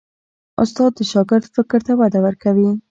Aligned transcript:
استاد 0.63 0.91
د 0.95 0.99
شاګرد 1.11 1.45
فکر 1.55 1.79
ته 1.87 1.93
وده 1.99 2.19
ورکوي. 2.25 2.69